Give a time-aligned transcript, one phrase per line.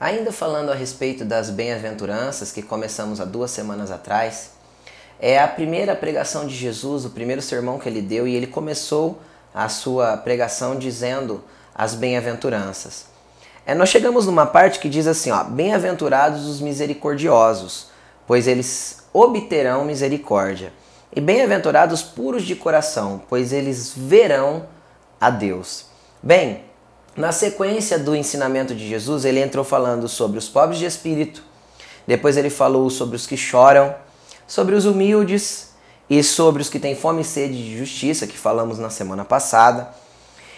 [0.00, 4.50] Ainda falando a respeito das bem-aventuranças que começamos há duas semanas atrás,
[5.20, 9.20] é a primeira pregação de Jesus, o primeiro sermão que ele deu, e ele começou
[9.54, 13.06] a sua pregação dizendo as bem-aventuranças.
[13.64, 17.86] É, nós chegamos numa parte que diz assim: ó, bem-aventurados os misericordiosos,
[18.26, 20.72] pois eles obterão misericórdia.
[21.14, 24.66] E bem-aventurados puros de coração, pois eles verão
[25.20, 25.86] a Deus.
[26.20, 26.64] Bem,
[27.16, 31.42] na sequência do ensinamento de Jesus, ele entrou falando sobre os pobres de espírito,
[32.06, 33.94] depois ele falou sobre os que choram,
[34.46, 35.72] sobre os humildes
[36.10, 39.88] e sobre os que têm fome e sede de justiça, que falamos na semana passada.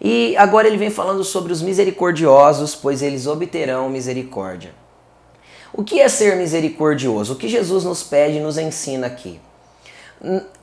[0.00, 4.72] E agora ele vem falando sobre os misericordiosos, pois eles obterão misericórdia.
[5.72, 7.34] O que é ser misericordioso?
[7.34, 9.40] O que Jesus nos pede e nos ensina aqui?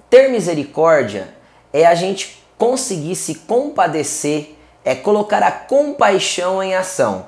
[0.10, 1.34] Ter misericórdia
[1.72, 4.55] é a gente conseguir se compadecer
[4.86, 7.26] é colocar a compaixão em ação.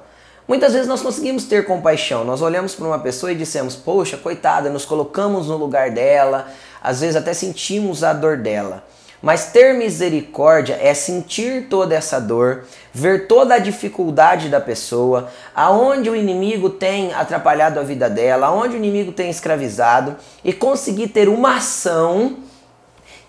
[0.47, 4.69] Muitas vezes nós conseguimos ter compaixão, nós olhamos para uma pessoa e dissemos, poxa, coitada,
[4.69, 6.47] nos colocamos no lugar dela,
[6.81, 8.85] às vezes até sentimos a dor dela.
[9.21, 16.09] Mas ter misericórdia é sentir toda essa dor, ver toda a dificuldade da pessoa, aonde
[16.09, 21.27] o inimigo tem atrapalhado a vida dela, aonde o inimigo tem escravizado e conseguir ter
[21.27, 22.37] uma ação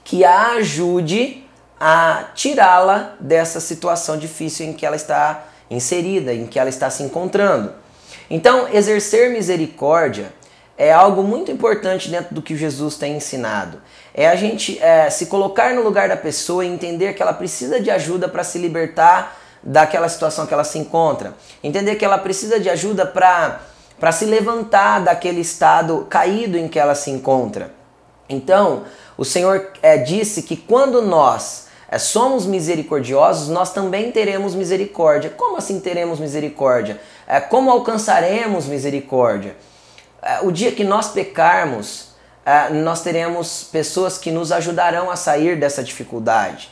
[0.05, 1.48] que a ajude
[1.81, 7.03] a tirá-la dessa situação difícil em que ela está inserida, em que ela está se
[7.03, 7.73] encontrando.
[8.31, 10.33] Então, exercer misericórdia
[10.77, 13.81] é algo muito importante dentro do que Jesus tem ensinado.
[14.15, 17.81] É a gente é, se colocar no lugar da pessoa e entender que ela precisa
[17.81, 21.35] de ajuda para se libertar daquela situação que ela se encontra.
[21.63, 26.95] Entender que ela precisa de ajuda para se levantar daquele estado caído em que ela
[26.95, 27.73] se encontra.
[28.29, 28.85] Então,
[29.17, 35.31] o Senhor é, disse que quando nós é, somos misericordiosos, nós também teremos misericórdia.
[35.31, 37.01] Como assim teremos misericórdia?
[37.27, 39.57] É, como alcançaremos misericórdia?
[40.21, 42.09] É, o dia que nós pecarmos,
[42.45, 46.71] é, nós teremos pessoas que nos ajudarão a sair dessa dificuldade.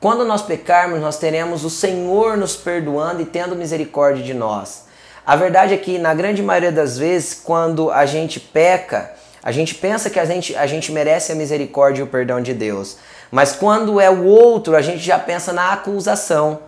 [0.00, 4.86] Quando nós pecarmos, nós teremos o Senhor nos perdoando e tendo misericórdia de nós.
[5.26, 9.12] A verdade é que, na grande maioria das vezes, quando a gente peca,
[9.42, 12.52] a gente pensa que a gente, a gente merece a misericórdia e o perdão de
[12.52, 12.96] Deus.
[13.30, 16.60] Mas quando é o outro, a gente já pensa na acusação,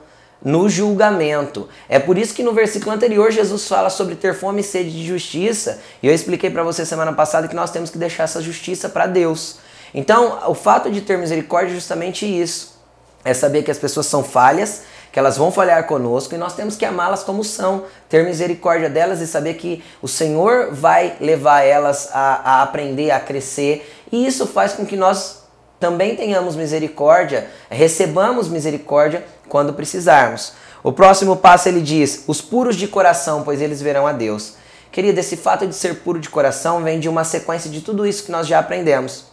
[0.43, 1.69] no julgamento.
[1.89, 5.07] É por isso que no versículo anterior Jesus fala sobre ter fome e sede de
[5.07, 5.81] justiça.
[6.03, 9.07] E eu expliquei para você semana passada que nós temos que deixar essa justiça para
[9.07, 9.59] Deus.
[9.93, 12.79] Então, o fato de ter misericórdia é justamente isso.
[13.25, 14.83] É saber que as pessoas são falhas,
[15.13, 19.21] que elas vão falhar conosco e nós temos que amá-las como são, ter misericórdia delas
[19.21, 23.91] e saber que o Senhor vai levar elas a, a aprender, a crescer.
[24.13, 25.45] E isso faz com que nós
[25.81, 30.53] também tenhamos misericórdia, recebamos misericórdia quando precisarmos.
[30.83, 34.55] O próximo passo ele diz: os puros de coração, pois eles verão a Deus.
[34.93, 38.25] Querida, esse fato de ser puro de coração vem de uma sequência de tudo isso
[38.25, 39.30] que nós já aprendemos.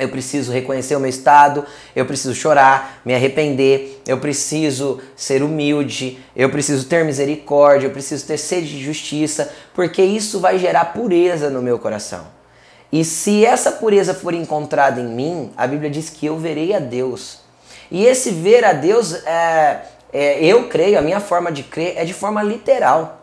[0.00, 6.18] Eu preciso reconhecer o meu estado, eu preciso chorar, me arrepender, eu preciso ser humilde,
[6.34, 11.50] eu preciso ter misericórdia, eu preciso ter sede de justiça, porque isso vai gerar pureza
[11.50, 12.26] no meu coração.
[12.92, 16.80] E se essa pureza for encontrada em mim, a Bíblia diz que eu verei a
[16.80, 17.38] Deus.
[17.90, 19.80] E esse ver a Deus, é,
[20.12, 23.18] é, eu creio, a minha forma de crer é de forma literal.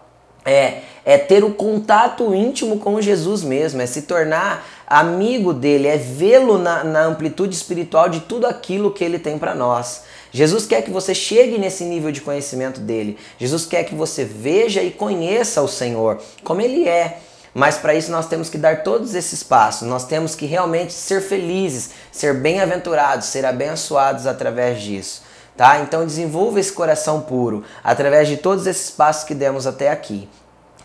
[0.46, 5.98] É, é ter o contato íntimo com Jesus mesmo, é se tornar amigo dele, é
[5.98, 10.04] vê-lo na, na amplitude espiritual de tudo aquilo que ele tem para nós.
[10.32, 13.18] Jesus quer que você chegue nesse nível de conhecimento dele.
[13.38, 17.20] Jesus quer que você veja e conheça o Senhor como ele é.
[17.54, 21.22] Mas para isso nós temos que dar todos esses passos, nós temos que realmente ser
[21.22, 25.24] felizes, ser bem-aventurados, ser abençoados através disso.
[25.56, 25.80] Tá?
[25.80, 30.30] Então desenvolva esse coração puro através de todos esses passos que demos até aqui.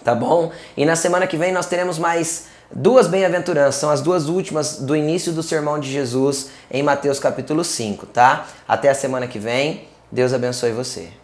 [0.05, 0.51] Tá bom?
[0.77, 4.97] E na semana que vem nós teremos mais duas bem-aventuranças, são as duas últimas do
[4.97, 8.47] início do sermão de Jesus em Mateus capítulo 5, tá?
[8.67, 9.89] Até a semana que vem.
[10.11, 11.22] Deus abençoe você.